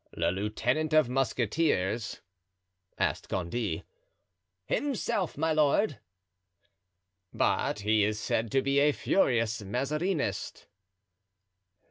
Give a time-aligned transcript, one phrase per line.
[0.13, 2.21] "The lieutenant of musketeers?"
[2.97, 3.83] asked Gondy.
[4.65, 5.99] "Himself, my lord."
[7.31, 10.65] "But he is said to be a furious Mazarinist."